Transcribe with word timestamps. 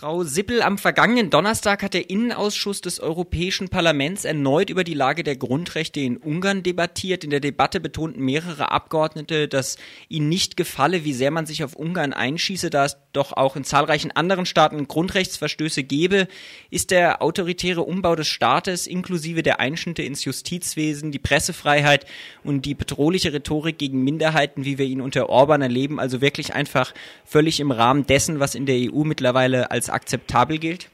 Frau 0.00 0.24
Sippel, 0.24 0.62
am 0.62 0.78
vergangenen 0.78 1.28
Donnerstag 1.28 1.82
hat 1.82 1.92
der 1.92 2.08
Innenausschuss 2.08 2.80
des 2.80 3.00
Europäischen 3.00 3.68
Parlaments 3.68 4.24
erneut 4.24 4.70
über 4.70 4.82
die 4.82 4.94
Lage 4.94 5.22
der 5.22 5.36
Grundrechte 5.36 6.00
in 6.00 6.16
Ungarn 6.16 6.62
debattiert. 6.62 7.22
In 7.22 7.28
der 7.28 7.40
Debatte 7.40 7.80
betonten 7.80 8.24
mehrere 8.24 8.70
Abgeordnete, 8.70 9.46
dass 9.46 9.76
ihnen 10.08 10.30
nicht 10.30 10.56
gefalle, 10.56 11.04
wie 11.04 11.12
sehr 11.12 11.30
man 11.30 11.44
sich 11.44 11.64
auf 11.64 11.76
Ungarn 11.76 12.14
einschieße, 12.14 12.70
da 12.70 12.86
es 12.86 12.96
doch 13.12 13.34
auch 13.34 13.56
in 13.56 13.64
zahlreichen 13.64 14.10
anderen 14.10 14.46
Staaten 14.46 14.88
Grundrechtsverstöße 14.88 15.82
gebe. 15.82 16.28
Ist 16.70 16.92
der 16.92 17.20
autoritäre 17.20 17.82
Umbau 17.82 18.16
des 18.16 18.28
Staates 18.28 18.86
inklusive 18.86 19.42
der 19.42 19.60
Einschnitte 19.60 20.02
ins 20.02 20.24
Justizwesen, 20.24 21.12
die 21.12 21.18
Pressefreiheit 21.18 22.06
und 22.42 22.64
die 22.64 22.74
bedrohliche 22.74 23.34
Rhetorik 23.34 23.76
gegen 23.76 24.02
Minderheiten, 24.02 24.64
wie 24.64 24.78
wir 24.78 24.86
ihn 24.86 25.02
unter 25.02 25.28
Orban 25.28 25.60
erleben, 25.60 26.00
also 26.00 26.22
wirklich 26.22 26.54
einfach 26.54 26.94
völlig 27.26 27.60
im 27.60 27.70
Rahmen 27.70 28.06
dessen, 28.06 28.40
was 28.40 28.54
in 28.54 28.64
der 28.64 28.76
EU 28.76 29.04
mittlerweile 29.04 29.70
als 29.70 29.89
akzeptabel 29.92 30.58
gilt? 30.58 30.90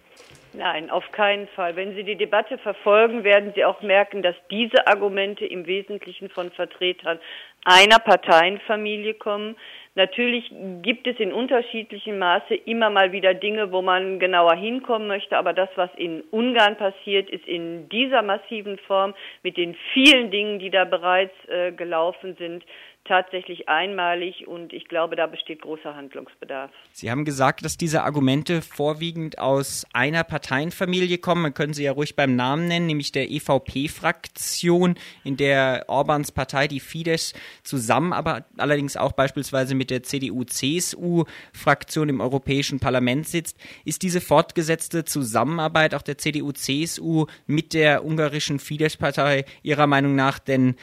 Nein, 0.56 0.88
auf 0.88 1.12
keinen 1.12 1.48
Fall. 1.48 1.76
Wenn 1.76 1.94
Sie 1.94 2.02
die 2.02 2.16
Debatte 2.16 2.56
verfolgen, 2.56 3.24
werden 3.24 3.52
Sie 3.54 3.64
auch 3.64 3.82
merken, 3.82 4.22
dass 4.22 4.34
diese 4.50 4.86
Argumente 4.86 5.44
im 5.44 5.66
Wesentlichen 5.66 6.30
von 6.30 6.50
Vertretern 6.50 7.18
einer 7.64 7.98
Parteienfamilie 7.98 9.14
kommen. 9.14 9.56
Natürlich 9.96 10.50
gibt 10.82 11.06
es 11.06 11.18
in 11.18 11.32
unterschiedlichem 11.32 12.18
Maße 12.18 12.54
immer 12.54 12.88
mal 12.88 13.12
wieder 13.12 13.34
Dinge, 13.34 13.70
wo 13.70 13.82
man 13.82 14.18
genauer 14.18 14.54
hinkommen 14.54 15.08
möchte, 15.08 15.36
aber 15.36 15.52
das, 15.52 15.68
was 15.74 15.90
in 15.96 16.22
Ungarn 16.30 16.76
passiert, 16.76 17.28
ist 17.28 17.46
in 17.46 17.88
dieser 17.90 18.22
massiven 18.22 18.78
Form 18.78 19.14
mit 19.42 19.56
den 19.56 19.76
vielen 19.92 20.30
Dingen, 20.30 20.58
die 20.58 20.70
da 20.70 20.84
bereits 20.84 21.34
äh, 21.48 21.72
gelaufen 21.72 22.36
sind, 22.38 22.64
tatsächlich 23.06 23.68
einmalig 23.68 24.46
und 24.46 24.72
ich 24.72 24.88
glaube, 24.88 25.16
da 25.16 25.26
besteht 25.26 25.62
großer 25.62 25.94
Handlungsbedarf. 25.94 26.70
Sie 26.92 27.10
haben 27.10 27.24
gesagt, 27.24 27.64
dass 27.64 27.76
diese 27.76 28.02
Argumente 28.02 28.62
vorwiegend 28.62 29.38
aus 29.38 29.86
einer 29.92 30.24
Parteienfamilie 30.24 31.18
kommen. 31.18 31.42
Man 31.42 31.54
können 31.54 31.74
sie 31.74 31.84
ja 31.84 31.92
ruhig 31.92 32.16
beim 32.16 32.36
Namen 32.36 32.68
nennen, 32.68 32.86
nämlich 32.86 33.12
der 33.12 33.30
EVP-Fraktion, 33.30 34.96
in 35.24 35.36
der 35.36 35.84
Orbans 35.88 36.32
Partei, 36.32 36.68
die 36.68 36.80
Fidesz, 36.80 37.34
zusammen, 37.62 38.12
aber 38.12 38.44
allerdings 38.56 38.96
auch 38.96 39.12
beispielsweise 39.12 39.74
mit 39.74 39.90
der 39.90 40.02
CDU-CSU-Fraktion 40.02 42.08
im 42.08 42.20
Europäischen 42.20 42.80
Parlament 42.80 43.26
sitzt. 43.26 43.58
Ist 43.84 44.02
diese 44.02 44.20
fortgesetzte 44.20 45.04
Zusammenarbeit 45.04 45.94
auch 45.94 46.02
der 46.02 46.18
CDU-CSU 46.18 47.26
mit 47.46 47.74
der 47.74 48.04
ungarischen 48.04 48.58
Fidesz-Partei 48.58 49.44
Ihrer 49.62 49.86
Meinung 49.86 50.14
nach 50.14 50.38
denn 50.38 50.76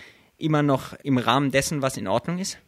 immer 0.43 0.63
noch 0.63 0.93
im 1.03 1.17
Rahmen 1.17 1.51
dessen, 1.51 1.81
was 1.81 1.97
in 1.97 2.07
Ordnung 2.07 2.37
ist? 2.39 2.59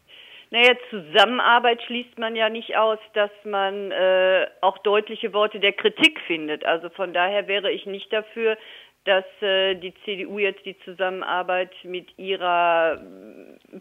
Naja, 0.51 0.73
Zusammenarbeit 0.89 1.81
schließt 1.83 2.17
man 2.17 2.35
ja 2.35 2.49
nicht 2.49 2.77
aus, 2.77 2.99
dass 3.13 3.31
man 3.43 3.91
äh, 3.91 4.47
auch 4.61 4.77
deutliche 4.77 5.33
Worte 5.33 5.59
der 5.59 5.73
Kritik 5.73 6.19
findet. 6.27 6.63
Also 6.65 6.89
von 6.89 7.13
daher 7.13 7.47
wäre 7.47 7.71
ich 7.71 7.85
nicht 7.85 8.13
dafür, 8.13 8.57
dass 9.05 9.25
äh, 9.41 9.75
die 9.75 9.93
CDU 10.03 10.39
jetzt 10.39 10.65
die 10.65 10.77
Zusammenarbeit 10.79 11.71
mit 11.83 12.07
ihrer 12.17 13.01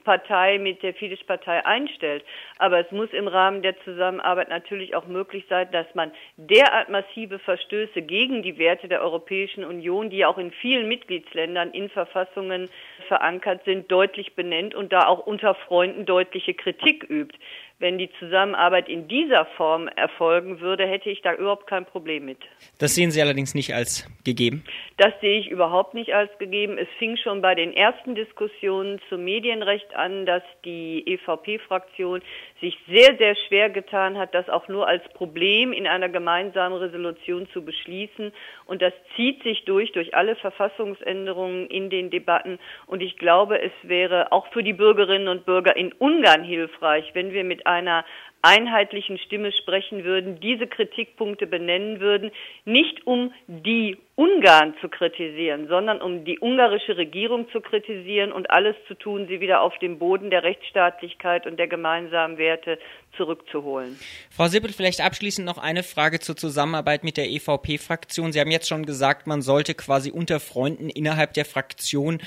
Partei, 0.04 0.58
mit 0.58 0.82
der 0.82 0.94
Fidesz-Partei 0.94 1.64
einstellt. 1.64 2.24
Aber 2.58 2.78
es 2.78 2.90
muss 2.92 3.10
im 3.12 3.26
Rahmen 3.26 3.62
der 3.62 3.78
Zusammenarbeit 3.84 4.50
natürlich 4.50 4.94
auch 4.94 5.06
möglich 5.06 5.44
sein, 5.48 5.68
dass 5.72 5.86
man 5.94 6.12
derart 6.36 6.90
massive 6.90 7.38
Verstöße 7.38 8.02
gegen 8.02 8.42
die 8.42 8.58
Werte 8.58 8.86
der 8.86 9.00
Europäischen 9.00 9.64
Union, 9.64 10.10
die 10.10 10.26
auch 10.26 10.36
in 10.36 10.52
vielen 10.52 10.88
Mitgliedsländern 10.88 11.70
in 11.70 11.88
Verfassungen 11.88 12.68
verankert 13.08 13.64
sind, 13.64 13.90
deutlich 13.90 14.34
benennt 14.34 14.74
und 14.74 14.92
da 14.92 15.06
auch 15.06 15.26
unter 15.26 15.54
Freunden 15.54 16.04
deutliche 16.04 16.52
Kritik 16.52 17.08
übt. 17.08 17.38
Wenn 17.84 17.98
die 17.98 18.08
Zusammenarbeit 18.18 18.88
in 18.88 19.08
dieser 19.08 19.44
Form 19.58 19.88
erfolgen 19.88 20.60
würde, 20.60 20.86
hätte 20.86 21.10
ich 21.10 21.20
da 21.20 21.34
überhaupt 21.34 21.66
kein 21.66 21.84
Problem 21.84 22.24
mit. 22.24 22.38
Das 22.78 22.94
sehen 22.94 23.10
Sie 23.10 23.20
allerdings 23.20 23.54
nicht 23.54 23.74
als 23.74 24.08
gegeben? 24.24 24.64
Das 24.96 25.12
sehe 25.20 25.38
ich 25.38 25.50
überhaupt 25.50 25.92
nicht 25.92 26.14
als 26.14 26.30
gegeben. 26.38 26.78
Es 26.78 26.88
fing 26.98 27.18
schon 27.18 27.42
bei 27.42 27.54
den 27.54 27.74
ersten 27.74 28.14
Diskussionen 28.14 29.00
zum 29.10 29.24
Medienrecht 29.24 29.94
an, 29.94 30.24
dass 30.24 30.42
die 30.64 31.04
EVP-Fraktion 31.06 32.22
sich 32.62 32.78
sehr, 32.88 33.16
sehr 33.18 33.36
schwer 33.48 33.68
getan 33.68 34.16
hat, 34.16 34.34
das 34.34 34.48
auch 34.48 34.68
nur 34.68 34.88
als 34.88 35.02
Problem 35.12 35.74
in 35.74 35.86
einer 35.86 36.08
gemeinsamen 36.08 36.78
Resolution 36.78 37.46
zu 37.52 37.62
beschließen. 37.62 38.32
Und 38.64 38.80
das 38.80 38.94
zieht 39.14 39.42
sich 39.42 39.64
durch, 39.66 39.92
durch 39.92 40.14
alle 40.14 40.36
Verfassungsänderungen 40.36 41.66
in 41.68 41.90
den 41.90 42.08
Debatten. 42.08 42.58
Und 42.86 43.02
ich 43.02 43.18
glaube, 43.18 43.60
es 43.60 43.72
wäre 43.82 44.32
auch 44.32 44.46
für 44.52 44.62
die 44.62 44.72
Bürgerinnen 44.72 45.28
und 45.28 45.44
Bürger 45.44 45.76
in 45.76 45.92
Ungarn 45.92 46.44
hilfreich, 46.44 47.10
wenn 47.12 47.32
wir 47.32 47.44
mit 47.44 47.66
einer 47.74 48.04
einheitlichen 48.44 49.18
Stimme 49.18 49.52
sprechen 49.52 50.04
würden, 50.04 50.38
diese 50.38 50.66
Kritikpunkte 50.66 51.46
benennen 51.46 51.98
würden, 52.00 52.30
nicht 52.66 53.06
um 53.06 53.32
die 53.46 53.96
Ungarn 54.16 54.74
zu 54.82 54.90
kritisieren, 54.90 55.66
sondern 55.66 56.02
um 56.02 56.26
die 56.26 56.38
ungarische 56.38 56.96
Regierung 56.98 57.50
zu 57.50 57.62
kritisieren 57.62 58.32
und 58.32 58.50
alles 58.50 58.76
zu 58.86 58.94
tun, 58.94 59.26
sie 59.28 59.40
wieder 59.40 59.62
auf 59.62 59.76
den 59.78 59.98
Boden 59.98 60.28
der 60.28 60.42
Rechtsstaatlichkeit 60.42 61.46
und 61.46 61.56
der 61.58 61.68
gemeinsamen 61.68 62.36
Werte 62.36 62.78
zurückzuholen. 63.16 63.98
Frau 64.30 64.46
Sippel, 64.46 64.72
vielleicht 64.72 65.00
abschließend 65.00 65.46
noch 65.46 65.58
eine 65.58 65.82
Frage 65.82 66.20
zur 66.20 66.36
Zusammenarbeit 66.36 67.02
mit 67.02 67.16
der 67.16 67.30
EVP-Fraktion. 67.30 68.32
Sie 68.32 68.40
haben 68.40 68.50
jetzt 68.50 68.68
schon 68.68 68.84
gesagt, 68.84 69.26
man 69.26 69.40
sollte 69.40 69.74
quasi 69.74 70.10
unter 70.10 70.38
Freunden 70.38 70.90
innerhalb 70.90 71.32
der 71.32 71.46
Fraktion 71.46 72.20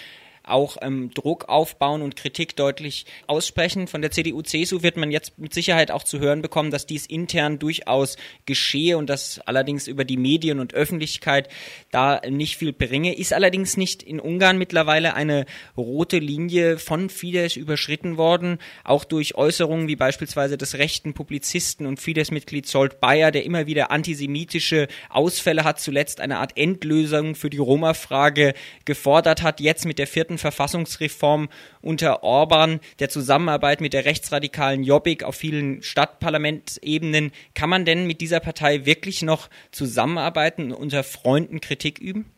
auch 0.50 0.78
ähm, 0.81 1.12
Druck 1.13 1.50
aufbauen 1.50 2.02
und 2.02 2.16
Kritik 2.16 2.56
deutlich 2.56 3.06
aussprechen. 3.28 3.88
Von 3.88 4.02
der 4.02 4.12
CDU-CSU 4.12 4.84
wird 4.84 4.97
man 4.97 5.12
jetzt 5.12 5.38
mit 5.38 5.53
Sicherheit 5.53 5.91
auch 5.91 6.03
zu 6.03 6.19
hören 6.19 6.41
bekommen, 6.41 6.72
dass 6.72 6.85
dies 6.85 7.06
intern 7.06 7.59
durchaus 7.59 8.18
geschehe 8.46 8.97
und 8.97 9.09
das 9.09 9.40
allerdings 9.46 9.88
über 9.88 10.06
die 10.06 10.18
Medien 10.18 10.59
und 10.59 10.74
Öffentlichkeit 10.74 11.50
da 11.91 12.22
nicht 12.30 12.58
viel 12.58 12.74
bringe. 12.74 13.16
Ist 13.16 13.34
allerdings 13.34 13.78
nicht 13.78 14.03
in 14.03 14.19
Ungarn 14.19 14.58
mittlerweile 14.58 15.13
eine 15.13 15.46
rote 15.75 16.19
Linie 16.19 16.78
von 16.78 17.09
Fidesz 17.09 17.56
überschritten 17.56 18.18
worden, 18.18 18.59
auch 18.84 19.03
durch 19.03 19.35
Äußerungen 19.35 19.88
wie 19.88 19.96
beispielsweise 19.96 20.58
des 20.58 20.75
rechten 20.78 21.14
Publizisten 21.14 21.85
und 21.85 22.00
Fidesz-Mitglied 22.00 22.68
Zolt 22.68 23.00
Bayer, 23.00 23.31
der 23.31 23.44
immer 23.44 23.68
wieder 23.68 23.91
antisemitische 23.91 24.88
Ausfälle 25.09 25.64
hat, 25.64 25.79
zuletzt 25.79 26.19
eine 26.19 26.40
Art 26.40 26.58
Endlösung 26.58 27.35
für 27.35 27.50
die 27.50 27.58
Roma-Frage 27.58 28.53
gefordert 28.85 29.41
hat, 29.41 29.59
jetzt 29.59 29.85
mit 29.85 30.00
der 30.00 30.08
vierten 30.08 30.36
Verfassungsreform 30.37 31.49
unter 31.81 32.23
Orban, 32.23 32.79
der 32.99 33.09
Zusammenarbeit 33.09 33.81
mit 33.81 33.93
der 33.93 34.05
rechtsradikalen 34.05 34.83
Jobbik 34.83 35.23
auf 35.23 35.35
vielen 35.35 35.81
Stadtparlamentsebenen. 35.81 37.31
Kann 37.55 37.69
man 37.69 37.85
denn 37.85 38.07
mit 38.07 38.21
dieser 38.21 38.39
Partei 38.39 38.85
wirklich 38.85 39.21
noch 39.21 39.49
zusammenarbeiten 39.71 40.71
und 40.71 40.87
unter 40.87 41.03
Freunden 41.03 41.61
Kritik 41.61 41.99
üben? 41.99 42.31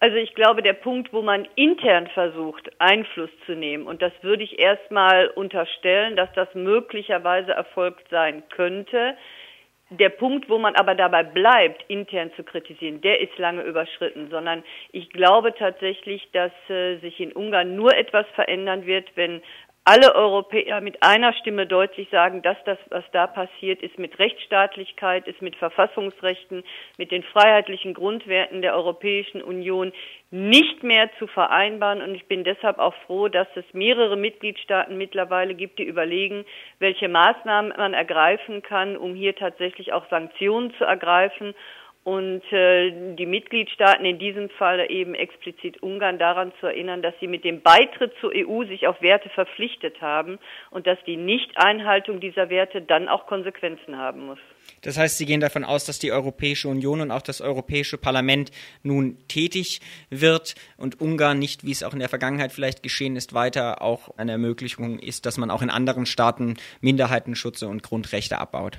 Also 0.00 0.16
ich 0.16 0.34
glaube, 0.34 0.62
der 0.62 0.74
Punkt, 0.74 1.12
wo 1.12 1.22
man 1.22 1.48
intern 1.56 2.06
versucht, 2.14 2.70
Einfluss 2.78 3.30
zu 3.46 3.56
nehmen, 3.56 3.84
und 3.86 4.00
das 4.00 4.12
würde 4.22 4.44
ich 4.44 4.58
erstmal 4.58 5.26
unterstellen, 5.28 6.14
dass 6.14 6.28
das 6.34 6.48
möglicherweise 6.54 7.50
erfolgt 7.50 8.08
sein 8.08 8.44
könnte, 8.48 9.16
der 9.90 10.10
Punkt, 10.10 10.48
wo 10.48 10.58
man 10.58 10.76
aber 10.76 10.94
dabei 10.94 11.22
bleibt, 11.22 11.84
intern 11.88 12.30
zu 12.36 12.44
kritisieren, 12.44 13.00
der 13.00 13.20
ist 13.20 13.36
lange 13.38 13.62
überschritten, 13.62 14.28
sondern 14.30 14.62
ich 14.92 15.08
glaube 15.10 15.54
tatsächlich, 15.54 16.28
dass 16.32 16.52
äh, 16.68 16.96
sich 16.98 17.18
in 17.20 17.32
Ungarn 17.32 17.74
nur 17.74 17.96
etwas 17.96 18.26
verändern 18.34 18.84
wird, 18.84 19.08
wenn 19.14 19.42
alle 19.88 20.14
Europäer 20.14 20.82
mit 20.82 21.02
einer 21.02 21.32
Stimme 21.32 21.66
deutlich 21.66 22.10
sagen, 22.10 22.42
dass 22.42 22.58
das, 22.66 22.76
was 22.90 23.04
da 23.12 23.26
passiert, 23.26 23.82
ist 23.82 23.98
mit 23.98 24.18
Rechtsstaatlichkeit, 24.18 25.26
ist 25.26 25.40
mit 25.40 25.56
Verfassungsrechten, 25.56 26.62
mit 26.98 27.10
den 27.10 27.22
freiheitlichen 27.22 27.94
Grundwerten 27.94 28.60
der 28.60 28.74
Europäischen 28.74 29.40
Union 29.40 29.92
nicht 30.30 30.82
mehr 30.82 31.08
zu 31.18 31.26
vereinbaren. 31.26 32.02
Und 32.02 32.14
ich 32.14 32.26
bin 32.26 32.44
deshalb 32.44 32.78
auch 32.78 32.94
froh, 33.06 33.28
dass 33.28 33.48
es 33.54 33.64
mehrere 33.72 34.18
Mitgliedstaaten 34.18 34.98
mittlerweile 34.98 35.54
gibt, 35.54 35.78
die 35.78 35.84
überlegen, 35.84 36.44
welche 36.80 37.08
Maßnahmen 37.08 37.72
man 37.74 37.94
ergreifen 37.94 38.60
kann, 38.60 38.94
um 38.94 39.14
hier 39.14 39.36
tatsächlich 39.36 39.94
auch 39.94 40.06
Sanktionen 40.10 40.74
zu 40.74 40.84
ergreifen 40.84 41.54
und 42.04 42.42
äh, 42.52 43.14
die 43.16 43.26
Mitgliedstaaten, 43.26 44.04
in 44.04 44.18
diesem 44.18 44.48
Fall 44.50 44.90
eben 44.90 45.14
explizit 45.14 45.82
Ungarn, 45.82 46.18
daran 46.18 46.52
zu 46.58 46.66
erinnern, 46.66 47.02
dass 47.02 47.14
sie 47.20 47.26
mit 47.26 47.44
dem 47.44 47.60
Beitritt 47.60 48.12
zur 48.20 48.32
EU 48.34 48.64
sich 48.64 48.86
auf 48.86 49.02
Werte 49.02 49.28
verpflichtet 49.28 50.00
haben 50.00 50.38
und 50.70 50.86
dass 50.86 50.98
die 51.06 51.16
Nichteinhaltung 51.16 52.20
dieser 52.20 52.48
Werte 52.48 52.80
dann 52.80 53.08
auch 53.08 53.26
Konsequenzen 53.26 53.98
haben 53.98 54.26
muss. 54.26 54.38
Das 54.82 54.96
heißt, 54.96 55.18
Sie 55.18 55.26
gehen 55.26 55.40
davon 55.40 55.64
aus, 55.64 55.84
dass 55.84 55.98
die 55.98 56.12
Europäische 56.12 56.68
Union 56.68 57.00
und 57.00 57.10
auch 57.10 57.22
das 57.22 57.40
Europäische 57.40 57.98
Parlament 57.98 58.52
nun 58.82 59.18
tätig 59.28 59.80
wird 60.08 60.54
und 60.76 61.00
Ungarn 61.00 61.38
nicht, 61.38 61.64
wie 61.64 61.72
es 61.72 61.82
auch 61.82 61.92
in 61.92 61.98
der 61.98 62.08
Vergangenheit 62.08 62.52
vielleicht 62.52 62.82
geschehen 62.82 63.16
ist, 63.16 63.34
weiter 63.34 63.82
auch 63.82 64.16
eine 64.16 64.32
Ermöglichung 64.32 64.98
ist, 64.98 65.26
dass 65.26 65.36
man 65.36 65.50
auch 65.50 65.62
in 65.62 65.70
anderen 65.70 66.06
Staaten 66.06 66.56
Minderheitenschutze 66.80 67.68
und 67.68 67.82
Grundrechte 67.82 68.38
abbaut. 68.38 68.78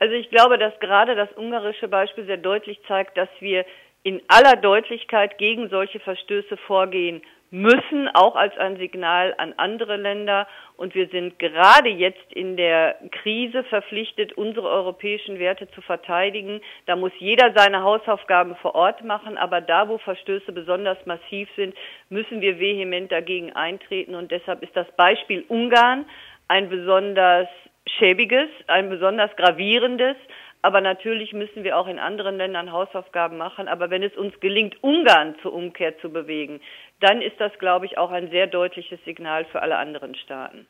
Also 0.00 0.14
ich 0.14 0.30
glaube, 0.30 0.56
dass 0.56 0.76
gerade 0.80 1.14
das 1.14 1.28
ungarische 1.36 1.86
Beispiel 1.86 2.24
sehr 2.24 2.38
deutlich 2.38 2.80
zeigt, 2.88 3.16
dass 3.18 3.28
wir 3.38 3.66
in 4.02 4.22
aller 4.28 4.56
Deutlichkeit 4.56 5.36
gegen 5.36 5.68
solche 5.68 6.00
Verstöße 6.00 6.56
vorgehen 6.56 7.20
müssen, 7.50 8.08
auch 8.14 8.34
als 8.34 8.56
ein 8.56 8.78
Signal 8.78 9.34
an 9.36 9.52
andere 9.58 9.96
Länder. 9.96 10.46
Und 10.78 10.94
wir 10.94 11.08
sind 11.08 11.38
gerade 11.38 11.90
jetzt 11.90 12.32
in 12.32 12.56
der 12.56 12.96
Krise 13.10 13.62
verpflichtet, 13.64 14.32
unsere 14.32 14.68
europäischen 14.68 15.38
Werte 15.38 15.68
zu 15.72 15.82
verteidigen. 15.82 16.62
Da 16.86 16.96
muss 16.96 17.12
jeder 17.18 17.52
seine 17.54 17.82
Hausaufgaben 17.82 18.56
vor 18.56 18.74
Ort 18.74 19.04
machen, 19.04 19.36
aber 19.36 19.60
da, 19.60 19.86
wo 19.88 19.98
Verstöße 19.98 20.52
besonders 20.52 21.04
massiv 21.04 21.46
sind, 21.56 21.74
müssen 22.08 22.40
wir 22.40 22.58
vehement 22.58 23.12
dagegen 23.12 23.52
eintreten. 23.52 24.14
Und 24.14 24.30
deshalb 24.30 24.62
ist 24.62 24.74
das 24.74 24.90
Beispiel 24.92 25.44
Ungarn 25.48 26.06
ein 26.48 26.70
besonders 26.70 27.48
schäbiges, 27.98 28.48
ein 28.66 28.88
besonders 28.88 29.34
gravierendes. 29.36 30.16
Aber 30.62 30.80
natürlich 30.80 31.32
müssen 31.32 31.64
wir 31.64 31.78
auch 31.78 31.86
in 31.86 31.98
anderen 31.98 32.36
Ländern 32.36 32.70
Hausaufgaben 32.70 33.38
machen. 33.38 33.66
Aber 33.66 33.90
wenn 33.90 34.02
es 34.02 34.14
uns 34.16 34.38
gelingt, 34.40 34.76
Ungarn 34.82 35.34
zur 35.40 35.54
Umkehr 35.54 35.98
zu 35.98 36.10
bewegen, 36.12 36.60
dann 37.00 37.22
ist 37.22 37.40
das, 37.40 37.52
glaube 37.58 37.86
ich, 37.86 37.96
auch 37.96 38.10
ein 38.10 38.30
sehr 38.30 38.46
deutliches 38.46 39.02
Signal 39.04 39.46
für 39.46 39.62
alle 39.62 39.78
anderen 39.78 40.14
Staaten. 40.14 40.66